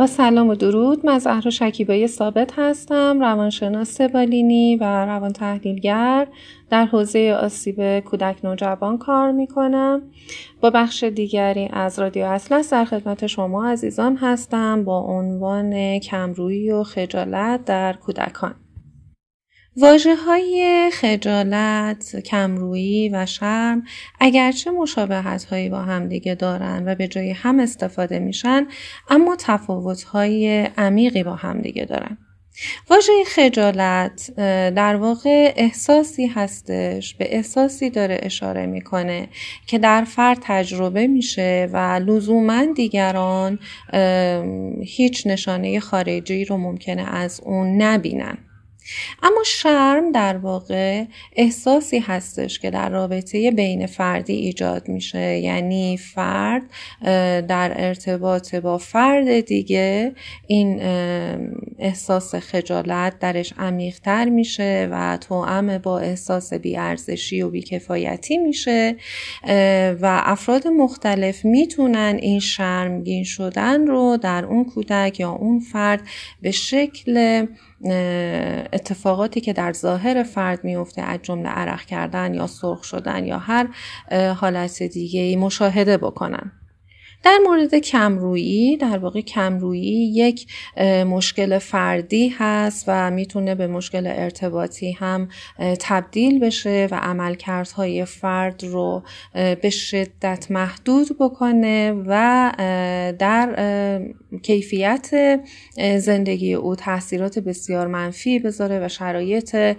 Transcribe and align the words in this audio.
با 0.00 0.06
سلام 0.06 0.48
و 0.48 0.54
درود. 0.54 1.06
من 1.06 1.18
زهرا 1.18 1.50
شکیبایی 1.50 2.06
ثابت 2.06 2.52
هستم 2.58 3.20
روانشناس 3.20 4.00
بالینی 4.00 4.76
و 4.76 4.84
روان 4.84 5.32
تحلیلگر 5.32 6.26
در 6.70 6.84
حوزه 6.84 7.38
آسیب 7.42 8.00
کودک 8.00 8.44
نوجوان 8.44 8.98
کار 8.98 9.32
می 9.32 9.46
کنم 9.46 10.02
با 10.60 10.70
بخش 10.70 11.04
دیگری 11.04 11.68
از 11.72 11.98
رادیو 11.98 12.24
اصلس 12.24 12.72
در 12.72 12.84
خدمت 12.84 13.26
شما 13.26 13.68
عزیزان 13.68 14.16
هستم 14.16 14.84
با 14.84 15.00
عنوان 15.00 15.98
کمرویی 15.98 16.70
و 16.70 16.82
خجالت 16.82 17.64
در 17.64 17.92
کودکان. 17.92 18.54
واجه 19.76 20.16
های 20.16 20.90
خجالت، 20.92 22.16
کمرویی 22.16 23.08
و 23.08 23.26
شرم 23.26 23.82
اگرچه 24.20 24.70
مشابهت 24.70 25.44
هایی 25.44 25.68
با 25.68 25.82
همدیگه 25.82 26.34
دارن 26.34 26.82
و 26.86 26.94
به 26.94 27.08
جای 27.08 27.30
هم 27.30 27.60
استفاده 27.60 28.18
میشن 28.18 28.66
اما 29.10 29.36
تفاوت 29.38 30.02
های 30.02 30.68
عمیقی 30.78 31.22
با 31.22 31.34
همدیگه 31.34 31.84
دارن. 31.84 32.18
واژه 32.90 33.12
خجالت 33.26 34.30
در 34.74 34.96
واقع 34.96 35.52
احساسی 35.56 36.26
هستش 36.26 37.14
به 37.14 37.36
احساسی 37.36 37.90
داره 37.90 38.20
اشاره 38.22 38.66
می‌کنه 38.66 39.28
که 39.66 39.78
در 39.78 40.04
فرد 40.04 40.38
تجربه 40.42 41.06
میشه 41.06 41.68
و 41.72 41.76
لزوما 41.76 42.64
دیگران 42.64 43.58
هیچ 44.82 45.26
نشانه 45.26 45.80
خارجی 45.80 46.44
رو 46.44 46.56
ممکنه 46.56 47.14
از 47.14 47.40
اون 47.44 47.82
نبینن 47.82 48.38
اما 49.22 49.42
شرم 49.46 50.12
در 50.12 50.36
واقع 50.36 51.04
احساسی 51.36 51.98
هستش 51.98 52.58
که 52.58 52.70
در 52.70 52.88
رابطه 52.88 53.50
بین 53.50 53.86
فردی 53.86 54.32
ایجاد 54.32 54.88
میشه. 54.88 55.38
یعنی 55.38 55.96
فرد 55.96 56.62
در 57.46 57.72
ارتباط 57.76 58.54
با 58.54 58.78
فرد 58.78 59.40
دیگه 59.40 60.12
این 60.46 60.80
احساس 61.78 62.34
خجالت 62.34 63.18
درش 63.18 63.52
عمیقتر 63.58 64.28
میشه 64.28 64.88
و 64.92 65.18
توأم 65.20 65.78
با 65.78 65.98
احساس 65.98 66.54
بیارزشی 66.54 67.42
و 67.42 67.50
بیکفایتی 67.50 68.38
میشه. 68.38 68.96
و 70.00 70.22
افراد 70.24 70.66
مختلف 70.66 71.44
می‌تونن 71.44 72.18
این 72.22 72.40
شرمگین 72.40 73.24
شدن 73.24 73.86
رو 73.86 74.16
در 74.22 74.44
اون 74.44 74.64
کودک 74.64 75.20
یا 75.20 75.30
اون 75.30 75.60
فرد 75.60 76.02
به 76.42 76.50
شکل 76.50 77.46
اتفاقاتی 78.72 79.40
که 79.40 79.52
در 79.52 79.72
ظاهر 79.72 80.22
فرد 80.22 80.64
میفته 80.64 81.02
از 81.02 81.18
جمله 81.22 81.48
عرق 81.48 81.84
کردن 81.84 82.34
یا 82.34 82.46
سرخ 82.46 82.84
شدن 82.84 83.24
یا 83.24 83.38
هر 83.38 83.68
حالت 84.32 84.82
دیگه 84.82 85.36
مشاهده 85.36 85.96
بکنن. 85.96 86.52
در 87.22 87.38
مورد 87.44 87.74
کمرویی 87.74 88.76
در 88.76 88.98
واقع 88.98 89.20
کمرویی 89.20 90.12
یک 90.14 90.46
مشکل 91.06 91.58
فردی 91.58 92.28
هست 92.28 92.84
و 92.88 93.10
می‌تونه 93.10 93.54
به 93.54 93.66
مشکل 93.66 94.06
ارتباطی 94.06 94.92
هم 94.92 95.28
تبدیل 95.80 96.38
بشه 96.38 96.88
و 96.90 96.94
عملکردهای 96.94 98.04
فرد 98.04 98.64
رو 98.64 99.02
به 99.34 99.70
شدت 99.70 100.50
محدود 100.50 101.08
بکنه 101.20 101.92
و 102.06 102.52
در 103.18 104.00
کیفیت 104.42 105.40
زندگی 105.98 106.54
او 106.54 106.76
تاثیرات 106.76 107.38
بسیار 107.38 107.86
منفی 107.86 108.38
بذاره 108.38 108.84
و 108.84 108.88
شرایط 108.88 109.76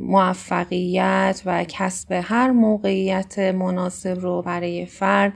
موفقیت 0.00 1.42
و 1.46 1.64
کسب 1.68 2.12
هر 2.24 2.50
موقعیت 2.50 3.38
مناسب 3.38 4.20
رو 4.20 4.42
برای 4.42 4.86
فرد 4.86 5.32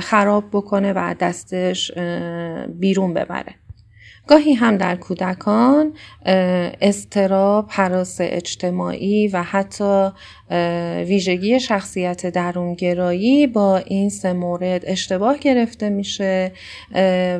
خراب 0.00 0.23
بکنه 0.52 0.92
و 0.92 1.14
دستش 1.20 1.92
بیرون 2.68 3.14
ببره. 3.14 3.54
گاهی 4.26 4.52
هم 4.52 4.76
در 4.76 4.96
کودکان 4.96 5.92
استراب، 6.80 7.66
حراس 7.68 8.16
اجتماعی 8.20 9.28
و 9.28 9.42
حتی 9.42 10.10
ویژگی 11.06 11.60
شخصیت 11.60 12.26
درونگرایی 12.26 13.46
با 13.46 13.76
این 13.76 14.08
سه 14.08 14.32
مورد 14.32 14.82
اشتباه 14.86 15.38
گرفته 15.38 15.88
میشه 15.88 16.52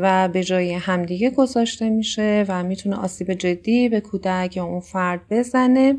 و 0.00 0.28
به 0.28 0.44
جای 0.44 0.72
همدیگه 0.72 1.30
گذاشته 1.30 1.90
میشه 1.90 2.44
و 2.48 2.62
می‌تونه 2.62 2.96
آسیب 2.96 3.34
جدی 3.34 3.88
به 3.88 4.00
کودک 4.00 4.56
یا 4.56 4.64
اون 4.64 4.80
فرد 4.80 5.20
بزنه. 5.30 5.96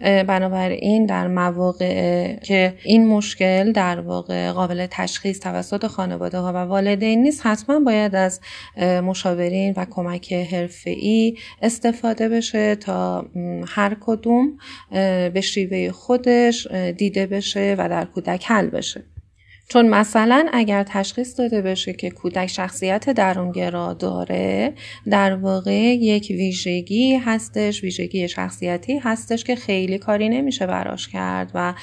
بنابراین 0.00 1.06
در 1.06 1.28
مواقع 1.28 2.34
که 2.36 2.74
این 2.84 3.06
مشکل 3.06 3.72
در 3.72 4.00
واقع 4.00 4.52
قابل 4.52 4.86
تشخیص 4.90 5.40
توسط 5.40 5.86
خانواده 5.86 6.38
ها 6.38 6.52
و 6.52 6.56
والدین 6.56 7.22
نیست 7.22 7.46
حتما 7.46 7.80
باید 7.80 8.14
از 8.14 8.40
مشاورین 8.80 9.74
و 9.76 9.86
کمک 9.90 10.21
حرفه‌ای 10.30 11.36
استفاده 11.62 12.28
بشه 12.28 12.76
تا 12.76 13.26
هر 13.68 13.96
کدوم 14.00 14.58
به 15.34 15.40
شیوه 15.44 15.92
خودش 15.92 16.66
دیده 16.72 17.26
بشه 17.26 17.76
و 17.78 17.88
در 17.88 18.04
کودک 18.04 18.44
حل 18.46 18.66
بشه. 18.66 19.04
چون 19.72 19.88
مثلا 19.88 20.46
اگر 20.52 20.82
تشخیص 20.82 21.38
داده 21.38 21.62
بشه 21.62 21.92
که 21.92 22.10
کودک 22.10 22.46
شخصیت 22.46 23.10
درونگرا 23.10 23.92
داره 23.92 24.72
در 25.10 25.34
واقع 25.34 25.94
یک 25.94 26.26
ویژگی 26.30 27.14
هستش 27.14 27.82
ویژگی 27.82 28.28
شخصیتی 28.28 28.98
هستش 28.98 29.44
که 29.44 29.56
خیلی 29.56 29.98
کاری 29.98 30.28
نمیشه 30.28 30.66
براش 30.66 31.08
کرد 31.08 31.50
و 31.54 31.74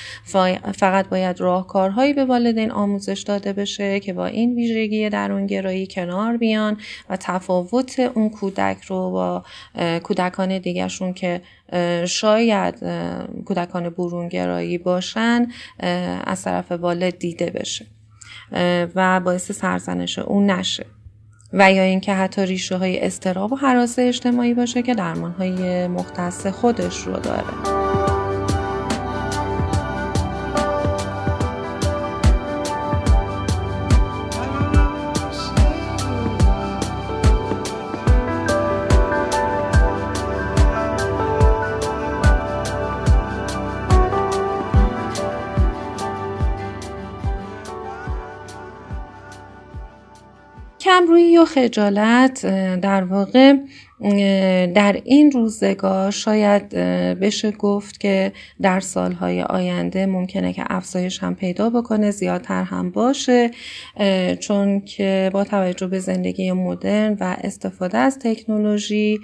فقط 0.75 1.09
باید 1.09 1.41
راهکارهایی 1.41 2.13
به 2.13 2.25
والدین 2.25 2.72
آموزش 2.72 3.22
داده 3.22 3.53
بشه 3.53 3.99
که 3.99 4.13
با 4.13 4.25
این 4.25 4.55
ویژگی 4.55 5.09
درونگرایی 5.09 5.88
کنار 5.88 6.38
بیان 6.38 6.78
و 7.09 7.17
تفاوت 7.17 7.99
اون 7.99 8.29
کودک 8.29 8.81
رو 8.81 9.11
با 9.11 9.44
کودکان 10.03 10.57
دیگرشون 10.57 11.13
که 11.13 11.41
شاید 12.05 12.75
کودکان 13.45 13.89
برونگرایی 13.89 14.78
باشن 14.78 15.47
از 16.23 16.44
طرف 16.44 16.72
والد 16.72 17.17
دیده 17.17 17.49
بشه. 17.49 17.78
و 18.95 19.19
باعث 19.19 19.51
سرزنش 19.51 20.19
اون 20.19 20.51
نشه. 20.51 20.85
و 21.53 21.71
یا 21.71 21.83
اینکه 21.83 22.13
حتی 22.13 22.45
ریشه 22.45 22.77
های 22.77 23.05
استراب 23.05 23.53
و 23.53 23.55
حراس 23.55 23.99
اجتماعی 23.99 24.53
باشه 24.53 24.81
که 24.81 24.93
درمان 24.93 25.31
های 25.31 25.87
مختص 25.87 26.47
خودش 26.47 26.97
رو 27.07 27.13
داره. 27.13 27.88
کمرویی 50.99 51.37
و 51.37 51.46
خجالت 51.46 52.46
در 52.81 53.03
واقع 53.03 53.53
در 54.73 55.01
این 55.05 55.31
روزگار 55.31 56.11
شاید 56.11 56.69
بشه 57.19 57.51
گفت 57.51 57.99
که 57.99 58.31
در 58.61 58.79
سالهای 58.79 59.41
آینده 59.41 60.05
ممکنه 60.05 60.53
که 60.53 60.63
افزایش 60.67 61.23
هم 61.23 61.35
پیدا 61.35 61.69
بکنه 61.69 62.11
زیادتر 62.11 62.63
هم 62.63 62.91
باشه 62.91 63.51
چون 64.40 64.81
که 64.81 65.29
با 65.34 65.43
توجه 65.43 65.87
به 65.87 65.99
زندگی 65.99 66.51
مدرن 66.51 67.17
و 67.19 67.37
استفاده 67.43 67.97
از 67.97 68.19
تکنولوژی 68.19 69.19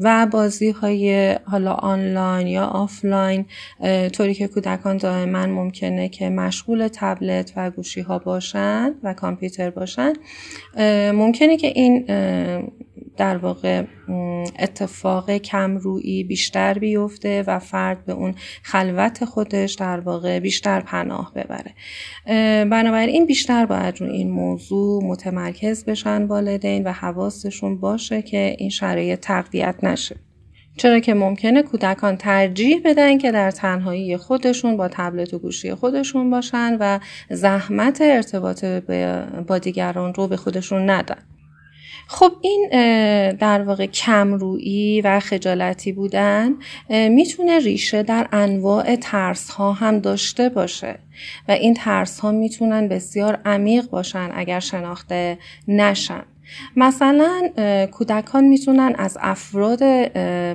و 0.00 0.26
بازی 0.30 0.70
های 0.70 1.36
حالا 1.44 1.72
آنلاین 1.72 2.46
یا 2.46 2.64
آفلاین 2.64 3.44
طوری 4.12 4.34
که 4.34 4.48
کودکان 4.48 4.96
دائما 4.96 5.46
ممکنه 5.46 6.08
که 6.08 6.28
مشغول 6.30 6.88
تبلت 6.92 7.52
و 7.56 7.70
گوشی 7.70 8.00
ها 8.00 8.18
باشن 8.18 8.94
و 9.02 9.14
کامپیوتر 9.14 9.70
باشن 9.70 10.12
ممکنه 11.12 11.56
که 11.56 11.66
این 11.66 12.06
در 13.20 13.36
واقع 13.36 13.82
اتفاق 14.58 15.36
کمرویی 15.36 16.24
بیشتر 16.24 16.78
بیفته 16.78 17.44
و 17.46 17.58
فرد 17.58 18.04
به 18.04 18.12
اون 18.12 18.34
خلوت 18.62 19.24
خودش 19.24 19.74
در 19.74 20.00
واقع 20.00 20.38
بیشتر 20.38 20.80
پناه 20.80 21.32
ببره. 21.34 21.74
بنابراین 22.64 23.26
بیشتر 23.26 23.66
باید 23.66 24.00
رو 24.00 24.06
این 24.06 24.30
موضوع 24.30 25.04
متمرکز 25.04 25.84
بشن 25.84 26.22
والدین 26.22 26.84
و 26.84 26.92
حواستشون 26.92 27.80
باشه 27.80 28.22
که 28.22 28.56
این 28.58 28.70
شرایط 28.70 29.20
تقویت 29.20 29.74
نشه. 29.82 30.16
چرا 30.76 31.00
که 31.00 31.14
ممکنه 31.14 31.62
کودکان 31.62 32.16
ترجیح 32.16 32.80
بدن 32.84 33.18
که 33.18 33.32
در 33.32 33.50
تنهایی 33.50 34.16
خودشون 34.16 34.76
با 34.76 34.88
تبلت 34.88 35.34
و 35.34 35.38
گوشی 35.38 35.74
خودشون 35.74 36.30
باشن 36.30 36.76
و 36.80 36.98
زحمت 37.30 38.00
ارتباط 38.00 38.64
با 39.46 39.58
دیگران 39.58 40.14
رو 40.14 40.28
به 40.28 40.36
خودشون 40.36 40.90
ندن. 40.90 41.22
خب 42.12 42.32
این 42.40 42.68
در 43.32 43.62
واقع 43.62 43.86
کمرویی 43.86 45.00
و 45.00 45.20
خجالتی 45.20 45.92
بودن 45.92 46.54
می‌تونه 46.88 47.58
ریشه 47.58 48.02
در 48.02 48.28
انواع 48.32 48.96
ترس 48.96 49.50
ها 49.50 49.72
هم 49.72 49.98
داشته 49.98 50.48
باشه 50.48 50.98
و 51.48 51.52
این 51.52 51.74
ترس 51.74 52.20
ها 52.20 52.30
می‌تونن 52.32 52.88
بسیار 52.88 53.40
عمیق 53.44 53.90
باشن 53.90 54.30
اگر 54.34 54.60
شناخته 54.60 55.38
نشن. 55.68 56.22
مثلا 56.76 57.50
کودکان 57.92 58.44
می‌تونن 58.44 58.94
از 58.98 59.18
افراد 59.20 59.84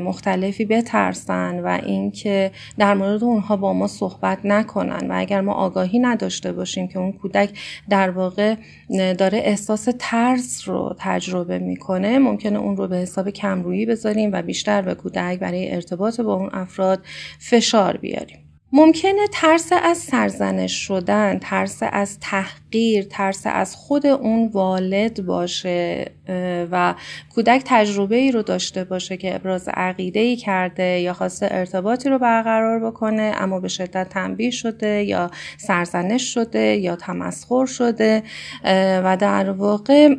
مختلفی 0.01 0.65
بترسن 0.65 1.59
و 1.59 1.79
اینکه 1.85 2.51
در 2.77 2.93
مورد 2.93 3.23
اونها 3.23 3.57
با 3.57 3.73
ما 3.73 3.87
صحبت 3.87 4.39
نکنن 4.43 5.11
و 5.11 5.13
اگر 5.15 5.41
ما 5.41 5.53
آگاهی 5.53 5.99
نداشته 5.99 6.51
باشیم 6.51 6.87
که 6.87 6.99
اون 6.99 7.11
کودک 7.11 7.49
در 7.89 8.09
واقع 8.09 8.55
داره 9.17 9.37
احساس 9.37 9.87
ترس 9.99 10.67
رو 10.67 10.95
تجربه 10.99 11.59
می‌کنه 11.59 12.19
ممکنه 12.19 12.59
اون 12.59 12.77
رو 12.77 12.87
به 12.87 12.97
حساب 12.97 13.29
کمرویی 13.29 13.85
بذاریم 13.85 14.29
و 14.33 14.41
بیشتر 14.41 14.81
به 14.81 14.95
کودک 14.95 15.39
برای 15.39 15.75
ارتباط 15.75 16.21
با 16.21 16.33
اون 16.33 16.49
افراد 16.53 16.99
فشار 17.39 17.97
بیاریم. 17.97 18.37
ممکنه 18.71 19.27
ترس 19.33 19.69
از 19.83 19.97
سرزنش 19.97 20.73
شدن، 20.73 21.39
ترس 21.39 21.79
از 21.91 22.19
تحقیر، 22.75 23.03
ترس 23.03 23.41
از 23.45 23.75
خود 23.75 24.05
اون 24.05 24.47
والد 24.47 25.25
باشه 25.25 26.05
و 26.71 26.93
کودک 27.35 27.61
تجربه 27.65 28.15
ای 28.15 28.31
رو 28.31 28.41
داشته 28.41 28.83
باشه 28.83 29.17
که 29.17 29.35
ابراز 29.35 29.69
عقیده 29.73 30.19
ای 30.19 30.35
کرده 30.35 30.83
یا 30.83 31.13
خواسته 31.13 31.47
ارتباطی 31.51 32.09
رو 32.09 32.19
برقرار 32.19 32.79
بکنه 32.79 33.33
اما 33.37 33.59
به 33.59 33.67
شدت 33.67 34.09
تنبیه 34.09 34.51
شده 34.51 35.03
یا 35.03 35.31
سرزنش 35.57 36.33
شده 36.33 36.59
یا 36.59 36.95
تمسخر 36.95 37.65
شده 37.65 38.23
و 39.03 39.17
در 39.19 39.49
واقع 39.49 40.15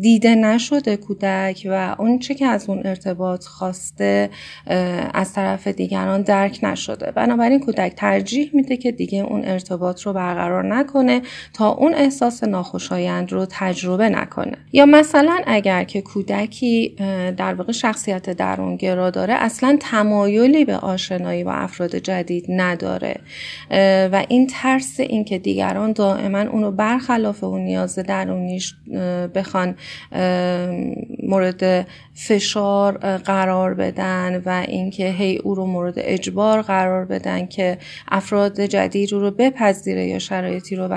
دیده 0.00 0.34
نشده 0.34 0.96
کودک 0.96 1.66
و 1.70 1.96
اون 1.98 2.18
چه 2.18 2.34
که 2.34 2.46
از 2.46 2.68
اون 2.68 2.82
ارتباط 2.84 3.44
خواسته 3.44 4.30
از 5.14 5.32
طرف 5.32 5.66
دیگران 5.66 6.22
درک 6.22 6.58
نشده. 6.62 7.10
بنابراین 7.10 7.60
کودک 7.60 7.92
ترجیح 7.96 8.50
میده 8.54 8.76
که 8.76 8.92
دیگه 8.92 9.18
اون 9.18 9.44
ارتباط 9.44 10.02
رو 10.02 10.12
برقرار 10.12 10.64
نکنه. 10.74 11.22
تا 11.56 11.68
اون 11.68 11.94
احساس 11.94 12.44
ناخوشایند 12.44 13.32
رو 13.32 13.46
تجربه 13.50 14.08
نکنه. 14.08 14.56
یا 14.72 14.86
مثلا 14.86 15.40
اگر 15.46 15.84
که 15.84 16.00
کودکی 16.00 16.96
در 17.36 17.54
واقع 17.54 17.72
شخصیت 17.72 18.30
درونگرا 18.30 19.10
داره 19.10 19.34
اصلا 19.34 19.76
تمایلی 19.80 20.64
به 20.64 20.76
آشنایی 20.76 21.44
با 21.44 21.52
افراد 21.52 21.96
جدید 21.96 22.44
نداره. 22.48 23.20
و 24.12 24.24
این 24.28 24.46
ترس 24.46 25.00
این 25.00 25.24
که 25.24 25.38
دیگران 25.38 25.92
دائما 25.92 26.40
اونو 26.40 26.70
برخلاف 26.70 27.44
اون 27.44 27.60
نیاز 27.60 27.98
درونیش 27.98 28.74
بخوان 29.34 29.74
مورد 31.26 31.86
فشار 32.14 32.98
قرار 33.16 33.74
بدن 33.74 34.42
و 34.46 34.64
اینکه 34.68 35.08
هی 35.08 35.36
او 35.36 35.54
رو 35.54 35.66
مورد 35.66 35.94
اجبار 35.96 36.62
قرار 36.62 37.04
بدن 37.04 37.46
که 37.46 37.78
افراد 38.08 38.60
جدید 38.60 39.12
رو 39.12 39.30
بپذیره 39.30 40.06
یا 40.06 40.18
شرایطی 40.18 40.76
رو 40.76 40.88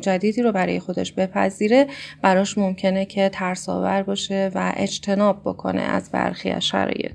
جدیدی 0.00 0.42
رو 0.42 0.52
برای 0.52 0.80
خودش 0.80 1.12
بپذیره 1.12 1.86
براش 2.22 2.58
ممکنه 2.58 3.04
که 3.04 3.28
ترساور 3.28 4.02
باشه 4.02 4.50
و 4.54 4.72
اجتناب 4.76 5.40
بکنه 5.44 5.82
از 5.82 6.10
برخی 6.10 6.50
از 6.50 6.64
شرایط. 6.64 7.12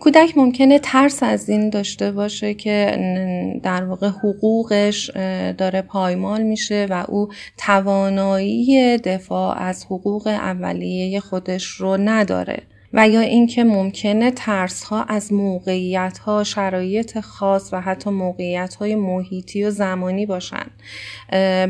کودک 0.00 0.38
ممکنه 0.38 0.78
ترس 0.78 1.22
از 1.22 1.48
این 1.48 1.70
داشته 1.70 2.12
باشه 2.12 2.54
که 2.54 2.98
در 3.62 3.84
واقع 3.84 4.08
حقوقش 4.08 5.10
داره 5.58 5.82
پایمال 5.82 6.42
میشه 6.42 6.86
و 6.90 7.04
او 7.08 7.28
توانایی 7.58 8.98
دفاع 8.98 9.58
از 9.58 9.84
حقوق 9.84 10.26
اولیه 10.26 11.20
خودش 11.20 11.64
رو 11.64 11.96
نداره. 11.96 12.62
و 12.96 13.08
یا 13.08 13.20
اینکه 13.20 13.64
ممکنه 13.64 14.30
ترس 14.30 14.84
ها 14.84 15.02
از 15.02 15.32
موقعیت 15.32 16.18
ها 16.18 16.44
شرایط 16.44 17.20
خاص 17.20 17.72
و 17.72 17.80
حتی 17.80 18.10
موقعیت 18.10 18.74
های 18.74 18.94
محیطی 18.94 19.64
و 19.64 19.70
زمانی 19.70 20.26
باشن. 20.26 20.66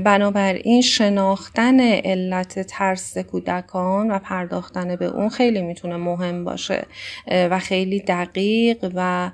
بنابراین 0.04 0.80
شناختن 0.80 1.80
علت 1.80 2.60
ترس 2.60 3.18
کودکان 3.18 4.10
و 4.10 4.18
پرداختن 4.18 4.96
به 4.96 5.04
اون 5.04 5.28
خیلی 5.28 5.62
می‌تونه 5.62 5.96
مهم 5.96 6.44
باشه. 6.44 6.86
و 7.30 7.58
خیلی 7.58 8.00
دقیق 8.00 8.90
و 8.94 9.30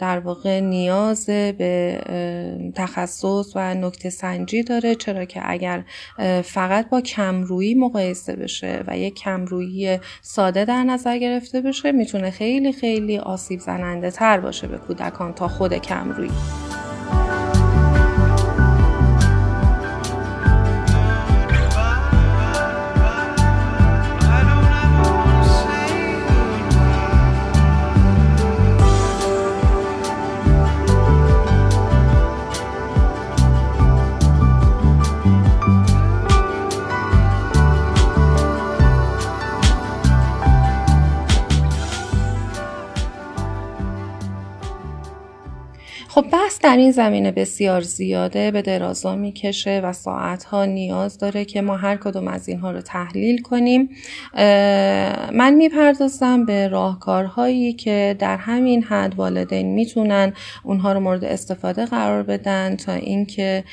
در 0.00 0.18
واقع 0.18 0.60
نیاز 0.60 1.26
به 1.26 2.00
تخصص 2.74 3.52
و 3.54 3.74
نکته 3.74 4.10
سنجی 4.10 4.62
داره. 4.62 4.94
چرا 4.94 5.24
که 5.24 5.40
اگر 5.44 5.84
فقط 6.42 6.88
با 6.88 7.00
کمرویی 7.00 7.74
مقایسه 7.74 8.36
بشه 8.36 8.84
و 8.86 8.98
یک 8.98 9.14
کمرویی 9.14 9.98
ساده 10.22 10.64
در 10.64 10.84
نظر 10.84 11.17
گرفته 11.18 11.60
بشه 11.60 11.92
می‌تونه 11.92 12.30
خیلی 12.30 12.72
خیلی 12.72 13.18
آسیب 13.18 13.60
زننده 13.60 14.10
تر 14.10 14.40
باشه 14.40 14.66
به 14.66 14.78
کودکان 14.78 15.32
تا 15.34 15.48
خود 15.48 15.74
کمرویی. 15.74 16.30
خب 46.10 46.24
بحث 46.32 46.58
در 46.62 46.76
این 46.76 46.90
زمینه 46.90 47.32
بسیار 47.32 47.80
زیاده 47.80 48.50
به 48.50 48.62
درازا 48.62 49.16
می‌کشه 49.16 49.80
و 49.84 49.92
ساعتها 49.92 50.64
نیاز 50.64 51.18
داره 51.18 51.44
که 51.44 51.62
ما 51.62 51.76
هر 51.76 51.96
کدوم 51.96 52.28
از 52.28 52.48
اینها 52.48 52.70
رو 52.70 52.80
تحلیل 52.80 53.42
کنیم. 53.42 53.88
من 55.32 55.54
می‌پردازم 55.54 56.44
به 56.44 56.68
راهکارهایی 56.68 57.72
که 57.72 58.16
در 58.18 58.36
همین 58.36 58.82
حد 58.82 59.14
والدین 59.16 59.66
می‌تونن 59.66 60.32
اونها 60.62 60.92
رو 60.92 61.00
مورد 61.00 61.24
استفاده 61.24 61.84
قرار 61.84 62.22
بدن 62.22 62.76
تا 62.76 62.92
اینکه 62.92 63.64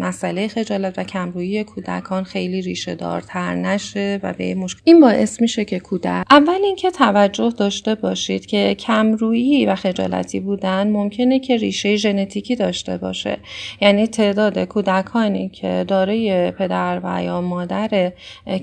مسئله 0.00 0.48
خجالت 0.48 0.98
و 0.98 1.04
کمرویی 1.04 1.64
کودکان 1.64 2.24
خیلی 2.24 2.62
ریشه 2.62 2.94
دارتر 2.94 3.54
نشه 3.54 4.20
و 4.22 4.32
به 4.32 4.54
مشکل. 4.54 4.80
این 4.84 5.00
باعث 5.00 5.40
میشه 5.40 5.64
که 5.64 5.78
کودک 5.80 6.24
اول 6.30 6.60
اینکه 6.64 6.90
توجه 6.90 7.50
داشته 7.58 7.94
باشید 7.94 8.46
که 8.46 8.74
کمرویی 8.74 9.66
و 9.66 9.74
خجالتی 9.74 10.40
بودن 10.40 10.88
ممکن 10.90 11.13
ممکنه 11.14 11.38
که 11.38 11.56
ریشه 11.56 11.96
ژنتیکی 11.96 12.56
داشته 12.56 12.98
باشه. 12.98 13.38
یعنی 13.80 14.06
تعداد 14.06 14.58
کودکانی 14.58 15.48
که 15.48 15.84
دارای 15.88 16.50
پدر 16.50 17.00
و 17.04 17.22
یا 17.22 17.40
مادر 17.40 18.12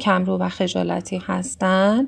کمرو 0.02 0.38
و 0.38 0.50
خجالتی 0.50 1.22
هستند 1.28 2.08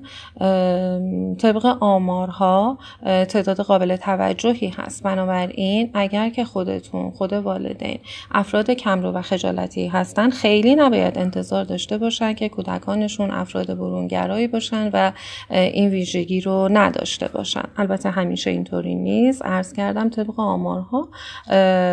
طبق 1.38 1.66
آمارها 1.80 2.78
تعداد 3.04 3.60
قابل 3.60 3.96
توجهی 3.96 4.68
هست. 4.78 5.04
بنابراین 5.04 5.90
اگر 5.94 6.30
که 6.30 6.46
خودتون 6.46 7.12
خود 7.12 7.34
والدین 7.34 8.00
افراد 8.32 8.72
کمرو 8.72 9.12
و 9.12 9.22
خجالتی 9.22 9.88
هستن 9.88 10.30
خیلی 10.30 10.76
نباید 10.76 11.18
انتظار 11.18 11.64
داشته 11.64 11.98
باشن 11.98 12.34
که 12.34 12.50
کودکانشون 12.50 13.32
افراد 13.32 13.78
برونگرایی 13.78 14.48
باشن 14.48 14.90
و 14.94 15.12
این 15.50 15.90
ویژگی 15.90 16.42
رو 16.42 16.70
نداشته 16.72 17.28
باشن. 17.28 17.64
البته 17.78 18.10
همیشه 18.10 18.50
اینطوری 18.50 18.96
نیست. 18.96 19.46
عرض 19.46 19.74
کردم 19.74 20.10
طبق 20.10 20.33
آمارها 20.42 21.08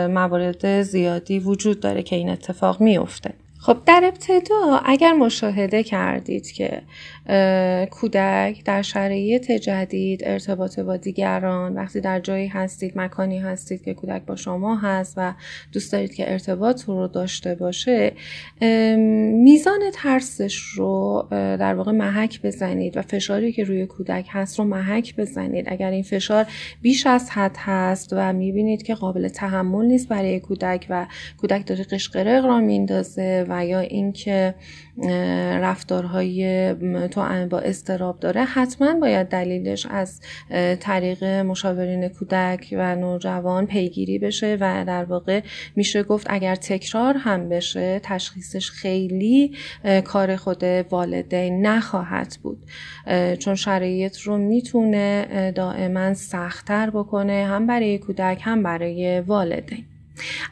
موارد 0.08 0.82
زیادی 0.82 1.38
وجود 1.38 1.80
داره 1.80 2.02
که 2.02 2.16
این 2.16 2.30
اتفاق 2.30 2.80
میفته 2.80 3.34
خب 3.62 3.78
در 3.86 4.02
ابتدا 4.04 4.80
اگر 4.84 5.12
مشاهده 5.12 5.82
کردید 5.82 6.50
که 6.50 6.82
کودک 7.90 8.64
در 8.64 8.82
شرایط 8.82 9.52
جدید 9.52 10.22
ارتباط 10.24 10.80
با 10.80 10.96
دیگران 10.96 11.74
وقتی 11.74 12.00
در 12.00 12.20
جایی 12.20 12.46
هستید 12.46 12.98
مکانی 12.98 13.38
هستید 13.38 13.82
که 13.84 13.94
کودک 13.94 14.22
با 14.22 14.36
شما 14.36 14.76
هست 14.76 15.14
و 15.16 15.34
دوست 15.72 15.92
دارید 15.92 16.14
که 16.14 16.32
ارتباط 16.32 16.84
رو 16.84 17.08
داشته 17.08 17.54
باشه 17.54 18.12
میزان 19.42 19.80
ترسش 19.92 20.56
رو 20.56 21.26
در 21.30 21.74
واقع 21.74 21.92
محک 21.92 22.42
بزنید 22.42 22.96
و 22.96 23.02
فشاری 23.02 23.52
که 23.52 23.64
روی 23.64 23.86
کودک 23.86 24.26
هست 24.30 24.58
رو 24.58 24.64
محک 24.64 25.16
بزنید. 25.16 25.64
اگر 25.68 25.90
این 25.90 26.02
فشار 26.02 26.46
بیش 26.82 27.06
از 27.06 27.30
حد 27.30 27.56
هست 27.58 28.08
و 28.12 28.32
می‌بینید 28.32 28.82
که 28.82 28.94
قابل 28.94 29.28
تحمل 29.28 29.84
نیست 29.84 30.08
برای 30.08 30.40
کودک 30.40 30.86
و 30.90 31.06
کودک 31.40 31.66
داره 31.66 31.84
قشقرق 31.84 32.44
را 32.44 32.60
میندازه 32.60 33.46
و 33.50 33.66
یا 33.66 33.78
اینکه 33.78 34.54
رفتارهای 35.60 36.74
تو 37.10 37.46
با 37.50 37.58
استراب 37.58 38.20
داره 38.20 38.44
حتما 38.44 38.94
باید 38.94 39.28
دلیلش 39.28 39.86
از 39.90 40.20
طریق 40.80 41.24
مشاورین 41.24 42.08
کودک 42.08 42.68
و 42.78 42.96
نوجوان 42.96 43.66
پیگیری 43.66 44.18
بشه 44.18 44.58
و 44.60 44.84
در 44.86 45.04
واقع 45.04 45.40
میشه 45.76 46.02
گفت 46.02 46.26
اگر 46.30 46.54
تکرار 46.54 47.16
هم 47.16 47.48
بشه 47.48 48.00
تشخیصش 48.02 48.70
خیلی 48.70 49.56
کار 50.04 50.36
خود 50.36 50.64
والدین 50.90 51.66
نخواهد 51.66 52.38
بود. 52.42 52.58
چون 53.38 53.54
شرایط 53.54 54.18
رو 54.18 54.38
می‌تونه 54.38 55.52
دائما 55.54 56.14
سختتر 56.14 56.90
بکنه 56.90 57.46
هم 57.46 57.66
برای 57.66 57.98
کودک 57.98 58.38
هم 58.42 58.62
برای 58.62 59.20
والدین 59.20 59.84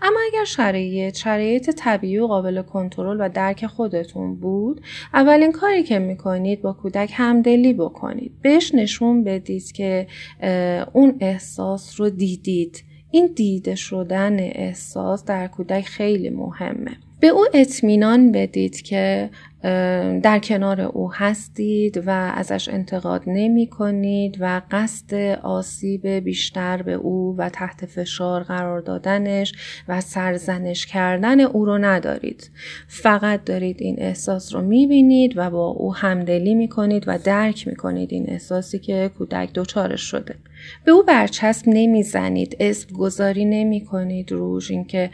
اما 0.02 0.18
اگر 0.32 0.44
شرایط 0.44 1.16
شرایط 1.16 1.70
طبیعی 1.70 2.18
و 2.18 2.26
قابل 2.26 2.62
کنترل 2.62 3.16
و 3.20 3.28
درک 3.28 3.66
خودتون 3.66 4.34
بود 4.34 4.80
اولین 5.14 5.52
کاری 5.52 5.82
که 5.82 5.98
می‌کنید 5.98 6.62
با 6.62 6.72
کودک 6.72 7.10
همدلی 7.14 7.72
بکنید. 7.72 8.32
بهش 8.42 8.74
نشون 8.74 9.24
بدید 9.24 9.72
که 9.72 10.06
اون 10.92 11.16
احساس 11.20 12.00
رو 12.00 12.10
دیدید. 12.10 12.84
این 13.10 13.26
دیده 13.36 13.74
شدن 13.74 14.40
احساس 14.40 15.24
در 15.24 15.46
کودک 15.46 15.84
خیلی 15.84 16.30
مهمه. 16.30 16.96
به 17.20 17.26
او 17.28 17.44
اطمینان 17.54 18.32
بدید 18.32 18.82
که 18.82 19.30
در 20.22 20.40
کنار 20.42 20.80
او 20.80 21.12
هستید 21.12 22.02
و 22.06 22.10
ازش 22.10 22.68
انتقاد 22.68 23.22
نمی 23.26 23.66
کنید 23.66 24.36
و 24.40 24.62
قصد 24.70 25.14
آسیب 25.42 26.06
بیشتر 26.06 26.82
به 26.82 26.92
او 26.92 27.34
و 27.38 27.48
تحت 27.48 27.86
فشار 27.86 28.42
قرار 28.42 28.80
دادنش 28.80 29.52
و 29.88 30.00
سرزنش 30.00 30.86
کردن 30.86 31.40
او 31.40 31.64
رو 31.64 31.78
ندارید. 31.78 32.50
فقط 32.88 33.44
دارید 33.44 33.76
این 33.80 33.96
احساس 33.98 34.54
رو 34.54 34.62
می 34.62 34.86
بینید 34.86 35.32
و 35.36 35.50
با 35.50 35.66
او 35.66 35.94
همدلی 35.94 36.54
می 36.54 36.68
کنید 36.68 37.04
و 37.06 37.18
درک 37.18 37.68
می 37.68 37.76
کنید 37.76 38.12
این 38.12 38.24
احساسی 38.28 38.78
که 38.78 39.10
کودک 39.18 39.52
دچارش 39.54 40.00
شده. 40.00 40.34
به 40.84 40.92
او 40.92 41.02
برچسب 41.02 41.64
نمی‌زنید 41.66 42.56
اسم 42.60 42.96
گذاری 42.96 43.44
نمی 43.44 43.84
کنید 43.84 44.32
روش 44.32 44.70
اینکه 44.70 45.10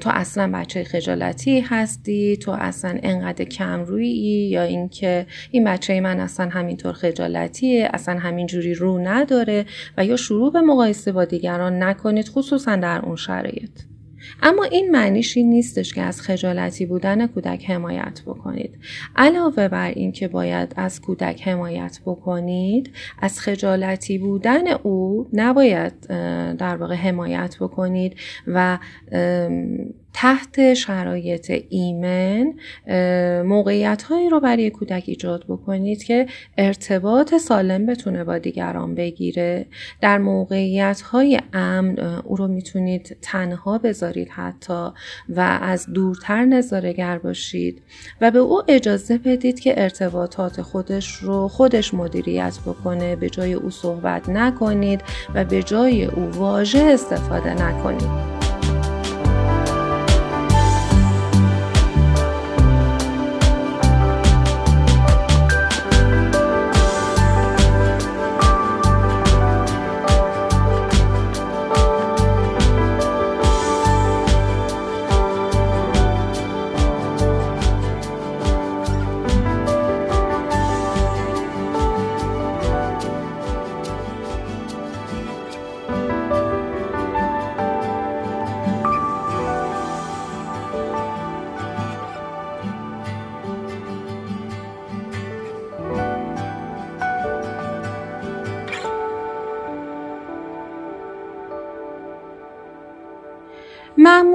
تو 0.00 0.10
اصلا 0.12 0.50
بچه 0.54 0.84
خجالتی 0.84 1.60
هستی 1.60 2.36
تو 2.36 2.50
اصلا 2.50 2.98
انقدر 3.02 3.44
کمرویی 3.60 4.48
یا 4.48 4.62
اینکه 4.62 5.26
این 5.50 5.64
بچه 5.64 6.00
من 6.00 6.20
اصلا 6.20 6.48
همینطور 6.48 6.92
خجالتیه 6.92 7.90
اصلا 7.92 8.18
همینجوری 8.18 8.74
رو 8.74 8.98
نداره 8.98 9.66
و 9.96 10.04
یا 10.04 10.16
شروع 10.16 10.52
به 10.52 10.60
مقایسه 10.60 11.12
با 11.12 11.24
دیگران 11.24 11.82
نکنید 11.82 12.28
خصوصا 12.28 12.76
در 12.76 13.00
اون 13.04 13.16
شرایط. 13.16 13.70
اما 14.42 14.64
این 14.64 14.90
معنیش 14.90 15.36
این 15.36 15.50
نیستش 15.50 15.94
که 15.94 16.02
از 16.02 16.20
خجالتی 16.20 16.86
بودن 16.86 17.26
کودک 17.26 17.70
حمایت 17.70 18.22
بکنید. 18.26 18.78
علاوه 19.16 19.68
بر 19.68 19.90
این 19.90 20.12
که 20.12 20.28
باید 20.28 20.74
از 20.76 21.00
کودک 21.00 21.48
حمایت 21.48 22.00
بکنید 22.06 22.90
از 23.22 23.40
خجالتی 23.40 24.18
بودن 24.18 24.68
او 24.82 25.28
نباید 25.32 25.92
در 26.56 26.76
واقع 26.76 26.94
حمایت 26.94 27.56
بکنید 27.60 28.16
و 28.46 28.78
تحت 30.14 30.74
شرایط 30.74 31.62
ایمن 31.68 32.52
موقعیت 33.42 34.02
هایی 34.02 34.28
رو 34.28 34.40
برای 34.40 34.70
کودک 34.70 35.04
ایجاد 35.06 35.44
بکنید 35.48 36.04
که 36.04 36.26
ارتباط 36.58 37.34
سالم 37.34 37.86
بتونه 37.86 38.24
با 38.24 38.38
دیگران 38.38 38.94
بگیره. 38.94 39.66
در 40.00 40.18
موقعیت 40.18 41.00
های 41.00 41.40
امن 41.52 41.98
او 41.98 42.36
رو 42.36 42.48
می‌تونید 42.48 43.16
تنها 43.22 43.78
بذارید 43.78 44.28
حتی 44.28 44.88
و 45.28 45.58
از 45.62 45.86
دورتر 45.86 46.44
نظارگر 46.44 47.18
باشید 47.18 47.82
و 48.20 48.30
به 48.30 48.38
او 48.38 48.62
اجازه 48.68 49.18
بدید 49.18 49.60
که 49.60 49.82
ارتباطات 49.82 50.62
خودش 50.62 51.14
رو 51.14 51.48
خودش 51.48 51.94
مدیریت 51.94 52.58
بکنه. 52.66 53.16
به 53.16 53.30
جای 53.30 53.52
او 53.52 53.70
صحبت 53.70 54.28
نکنید 54.28 55.00
و 55.34 55.44
به 55.44 55.62
جای 55.62 56.04
او 56.04 56.22
واژه 56.22 56.78
استفاده 56.78 57.54
نکنید. 57.54 58.39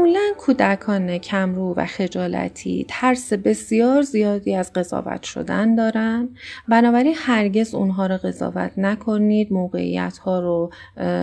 معمولا 0.06 0.34
کودکان 0.38 1.18
کمرو 1.18 1.74
و 1.78 1.86
خجالتی 1.86 2.86
ترس 2.90 3.34
بسیار 3.34 4.02
زیادی 4.02 4.56
از 4.56 4.74
قضاوت 4.74 5.24
شدن 5.24 5.76
دارن. 5.76 6.30
بنابراین 6.68 7.14
هرگز 7.18 7.76
اونها 7.76 8.08
رو 8.08 8.18
قضاوت 8.18 8.72
نکنید 8.78 9.54
موقعیت 9.54 10.18
ها 10.18 10.40
رو 10.40 10.72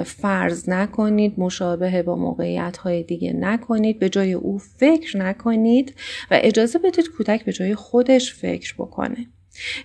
فرض 0.05 0.69
نکنید 0.69 1.35
مشابه 1.39 2.03
با 2.03 2.17
موقعیت 2.17 2.77
های 2.77 3.03
دیگه 3.03 3.33
نکنید 3.33 3.99
به 3.99 4.09
جای 4.09 4.33
او 4.33 4.59
فکر 4.59 5.19
نکنید 5.19 5.95
و 6.31 6.39
اجازه 6.43 6.79
بدید 6.79 7.11
کودک 7.17 7.45
به 7.45 7.53
جای 7.53 7.75
خودش 7.75 8.35
فکر 8.35 8.75
بکنه. 8.79 9.27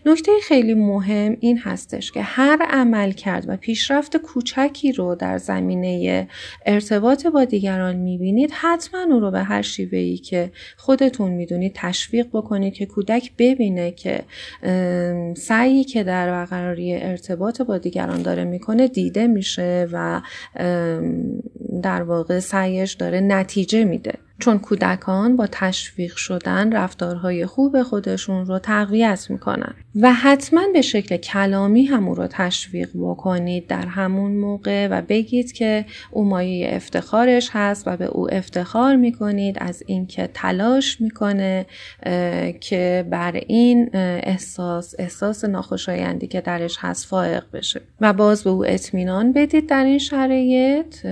نکته 0.05 0.31
خیلی 0.43 0.73
مهم 0.73 1.37
این 1.39 1.57
هستش 1.57 2.11
که 2.11 2.21
هر 2.21 2.57
عمل 2.69 3.11
کرد 3.11 3.45
و 3.47 3.57
پیشرفت 3.57 4.17
کوچکی 4.17 4.91
رو 4.91 5.15
در 5.15 5.37
زمینه 5.37 6.27
ارتباط 6.65 7.27
با 7.27 7.45
دیگران 7.45 7.95
می‌بینید 7.95 8.51
حتما 8.53 9.01
اون 9.01 9.21
رو 9.21 9.31
به 9.31 9.43
هر 9.43 9.61
شیوهی 9.61 10.17
که 10.17 10.51
خودتون 10.77 11.31
می‌دونید 11.31 11.71
تشویق 11.75 12.27
بکنید 12.33 12.73
که 12.73 12.85
کودک 12.85 13.31
ببینه 13.37 13.91
که 13.91 14.23
سعی 15.37 15.83
که 15.83 16.03
در 16.03 16.31
برقراری 16.31 16.95
ارتباط 16.95 17.61
با 17.61 17.77
دیگران 17.77 18.21
داره 18.21 18.43
می‌کنه 18.43 18.87
دیده 18.87 19.27
میشه 19.27 19.87
و 19.91 20.21
در 21.83 22.01
واقع 22.01 22.39
سعیش 22.39 22.93
داره 22.93 23.19
نتیجه 23.19 23.83
میده. 23.83 24.13
چون 24.39 24.59
کودکان 24.59 25.35
با 25.35 25.47
تشویق 25.51 26.15
شدن 26.15 26.73
رفتارهای 26.73 27.45
خوب 27.45 27.83
خودشون 27.83 28.45
رو 28.45 28.59
تقویت 28.59 29.27
می‌کنن. 29.29 29.75
و 30.01 30.13
حتما 30.13 30.61
به 30.73 30.81
شکل 30.81 31.17
کلامی 31.17 31.85
همون 31.85 32.15
رو 32.15 32.27
تشویق 32.27 32.89
بکنید 32.95 33.67
در 33.67 33.85
همون 33.85 34.31
موقع 34.31 34.87
و 34.87 35.01
بگید 35.01 35.51
که 35.51 35.85
او 36.11 36.25
مایه 36.25 36.75
افتخارش 36.75 37.49
هست 37.53 37.87
و 37.87 37.97
به 37.97 38.05
او 38.05 38.33
افتخار 38.33 38.95
می‌کنید 38.95 39.57
از 39.59 39.83
اینکه 39.87 40.29
تلاش 40.33 41.01
می‌کنه 41.01 41.65
که 42.59 43.05
بر 43.09 43.31
این 43.47 43.89
احساس 43.93 44.95
احساس 44.99 45.45
ناخوشایندی 45.45 46.27
که 46.27 46.41
درش 46.41 46.77
هست 46.79 47.05
فائق 47.05 47.43
بشه. 47.53 47.81
و 48.01 48.13
باز 48.13 48.43
به 48.43 48.49
او 48.49 48.65
اطمینان 48.65 49.33
بدید 49.33 49.69
در 49.69 49.83
این 49.83 49.99
شرایط 49.99 51.05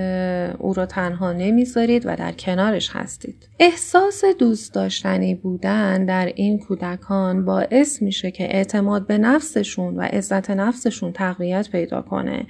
او 0.60 0.74
رو 0.74 0.86
تنها 0.86 1.34
نمی‌ذارید 1.34 2.04
و 2.06 2.16
در 2.16 2.32
کنارش 2.32 2.90
هست 2.94 3.06
هستید. 3.06 3.50
احساس 3.60 4.26
دوست 4.26 4.74
داشتنی 4.74 5.36
بودن 5.36 6.06
در 6.06 6.26
این 6.36 6.60
کودکان 6.60 7.46
باعث 7.46 8.02
میشه 8.02 8.32
که 8.32 8.44
اعتماد 8.56 9.08
به 9.08 9.18
نفسشون 9.18 9.96
و 9.96 10.02
عزت 10.02 10.50
نفسشون 10.52 11.12
تقویت 11.14 11.70
پیدا 11.72 12.02
کنه. 12.02 12.46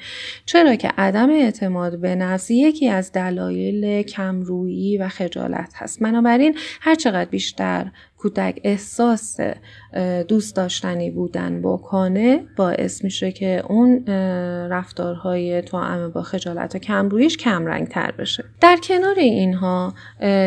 چرا 0.46 0.76
که 0.76 0.88
عدم 0.98 1.30
اعتماد 1.30 2.00
به 2.00 2.16
نفس 2.16 2.52
یکی 2.52 2.90
از 2.90 3.12
دلایل 3.12 4.02
کمرویی 4.02 4.98
و 4.98 5.08
خجالت 5.08 5.74
هست. 5.76 6.00
بنابراین 6.00 6.58
هر 6.82 6.96
چقدر 6.96 7.30
بیشتر 7.30 7.92
کودک 8.26 8.60
احساس 8.64 9.38
دوست 10.28 10.56
داشتنی 10.56 11.10
بودن 11.10 11.62
بکنه 11.62 12.44
باعث 12.58 13.04
میشه 13.04 13.32
که 13.32 13.64
اون 13.70 14.06
رفتارهای 14.70 15.62
توأم 15.62 16.10
با 16.10 16.22
خجالت 16.22 16.76
و 16.76 16.80
کمرویش 16.80 17.38
کم 17.38 17.66
رنگ 17.66 17.88
تر 17.88 18.12
بشه. 18.12 18.44
در 18.62 18.78
کنار 18.84 19.16
اینها 19.20 19.94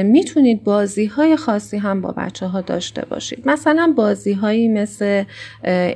می‌تونید 0.05 0.65
بازی 0.65 1.07
های 1.07 1.37
خاصی 1.37 1.77
هم 1.77 2.01
با 2.01 2.13
بچه 2.13 2.47
ها 2.47 2.61
داشته 2.61 3.05
باشید. 3.11 3.49
مثلا 3.49 3.95
بازی 3.97 4.33
هایی 4.33 4.69
مثل 4.69 5.25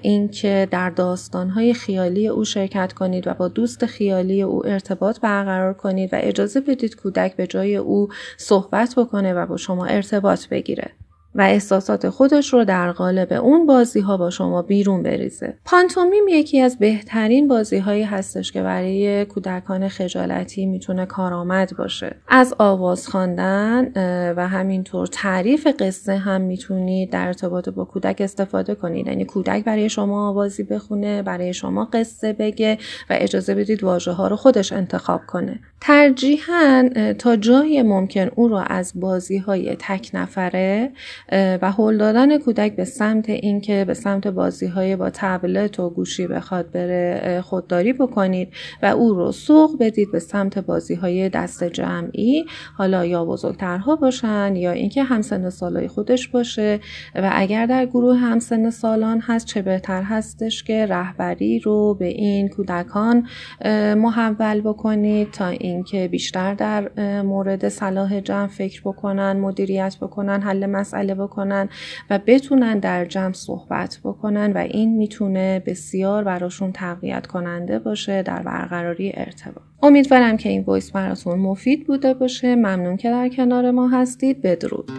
اینکه 0.03 0.69
در 0.71 0.91
داستان 0.91 1.51
های 1.51 1.75
خیالی 1.75 2.29
او 2.29 2.45
شرکت 2.45 2.93
کنید 2.93 3.27
و 3.27 3.35
با 3.35 3.49
دوست 3.49 3.87
خیالی 3.87 4.43
او 4.43 4.67
ارتباط 4.67 5.21
برقرار 5.21 5.75
کنید 5.75 6.15
و 6.15 6.17
اجازه 6.21 6.61
بدید 6.61 6.97
کودک 6.97 7.37
به 7.37 7.47
جای 7.47 7.77
او 7.77 8.09
صحبت 8.37 8.95
بکنه 8.97 9.35
و 9.35 9.47
با 9.47 9.57
شما 9.57 9.87
ارتباط 9.87 10.49
بگیره. 10.49 10.91
و 11.35 11.41
احساسات 11.41 12.09
خودش 12.09 12.53
رو 12.53 12.65
در 12.65 12.93
قالب 12.93 13.33
اون 13.33 13.67
بازی 13.67 14.01
ها 14.01 14.17
با 14.17 14.31
شما 14.31 14.63
بیرون 14.63 15.03
بریزه. 15.03 15.55
پانتومیم 15.65 16.25
یکی 16.29 16.61
از 16.61 16.79
بهترین 16.79 17.49
بازی 17.49 17.79
هایی 17.79 18.03
هستش 18.03 18.53
که 18.53 18.63
برای 18.63 19.25
کودکان 19.25 19.89
خجالتی 19.89 20.67
می‌تونه 20.67 21.07
کارآمد 21.07 21.73
باشه. 21.79 22.17
از 22.29 22.55
آواز 22.59 23.09
خواندن 23.09 23.93
و 24.37 24.49
همینطور 24.49 25.07
تعریف 25.07 25.67
قصه 25.79 26.17
هم 26.17 26.41
می‌تونید 26.41 27.11
در 27.11 27.27
ارتباط 27.27 27.69
با 27.69 27.85
کودک 27.85 28.21
استفاده 28.21 28.75
کنید. 28.75 29.07
یعنی 29.07 29.25
کودک 29.25 29.65
برای 29.65 29.89
شما 29.89 30.29
آوازی 30.29 30.63
بخونه، 30.63 31.23
برای 31.23 31.55
شما 31.55 31.85
قصه 31.93 32.33
بگه 32.33 32.79
و 33.11 33.17
اجازه 33.21 33.55
بدید 33.55 33.85
واژه 33.85 34.13
ها 34.13 34.29
رو 34.29 34.37
خودش 34.37 34.73
انتخاب 34.73 35.21
کنه. 35.27 35.61
ترجیحاً 35.81 36.89
تا 37.19 37.37
جای 37.37 37.83
ممکن 37.83 38.31
او 38.35 38.49
رو 38.49 38.63
از 38.67 38.93
بازی 38.95 39.39
های 39.39 39.77
تک 39.79 40.11
نفره 40.15 40.91
و 41.33 41.73
هل 41.73 41.99
دادن 41.99 42.39
کودک 42.39 42.77
به 42.77 42.85
سمت 42.85 43.31
اینکه 43.31 43.85
به 43.85 43.95
سمت 43.95 44.27
بازی 44.27 44.67
های 44.67 44.97
با 44.97 45.11
تبلت 45.11 45.81
و 45.81 45.91
گوشی 45.91 46.27
بخواد 46.27 46.71
بره 46.71 47.41
خودداری 47.45 47.93
بکنید 47.93 48.53
و 48.83 48.87
او 48.87 49.15
رو 49.15 49.33
سوق 49.33 49.71
بدید 49.81 50.13
به 50.13 50.19
سمت 50.19 50.59
بازی 50.59 50.95
های 50.95 51.29
دست 51.29 51.65
جمعی. 51.65 52.45
حالا 52.77 53.05
یا 53.05 53.25
بزرگترها 53.25 53.97
باشن 53.97 54.57
یا 54.57 54.71
اینکه 54.71 55.03
همسن 55.03 55.51
سالای 55.51 55.89
خودش 55.89 56.29
باشه 56.29 56.81
و 57.15 57.31
اگر 57.33 57.67
در 57.67 57.87
گروه 57.87 58.17
همسن 58.17 58.71
سالان 58.71 59.21
هست 59.21 59.47
چه 59.47 59.63
بهتر 59.63 60.03
هستش 60.03 60.65
که 60.65 60.87
رهبری 60.87 61.59
رو 61.59 61.95
به 61.95 62.07
این 62.07 62.49
کودکان 62.49 63.27
محول 63.97 64.61
بکنید 64.61 65.31
تا 65.31 65.47
اینکه 65.47 66.09
بیشتر 66.09 66.55
در 66.55 66.91
مورد 67.23 67.69
صلاح 67.69 68.21
جمع 68.21 68.47
فکر 68.47 68.83
بکنن 68.85 69.33
مدیریت 69.33 69.97
بکنن 70.01 70.43
حل 70.43 70.67
مسئله 70.67 71.12
بکنن 71.15 71.69
و 72.11 72.21
بتونن 72.27 72.79
در 72.79 73.05
جمع 73.05 73.33
صحبت 73.33 73.99
بکنن 74.05 74.53
و 74.53 74.59
این 74.59 74.97
می‌تونه 74.97 75.63
بسیار 75.67 76.25
براشون 76.25 76.73
تقویت 76.73 77.27
کننده 77.27 77.79
باشه 77.79 78.23
در 78.23 78.43
برقراری 78.43 79.13
ارتباط. 79.15 79.65
امیدوارم 79.83 80.37
که 80.37 80.49
این 80.49 80.63
وایس 80.63 80.91
براتون 80.91 81.39
مفید 81.39 81.87
بوده 81.87 82.15
باشه. 82.15 82.55
ممنون 82.55 82.97
که 82.97 83.11
در 83.11 83.29
کنار 83.29 83.71
ما 83.71 83.89
هستید. 83.89 84.43
بدرود. 84.43 84.91